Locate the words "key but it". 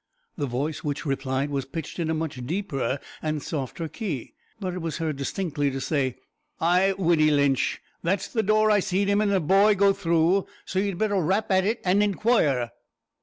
3.87-4.79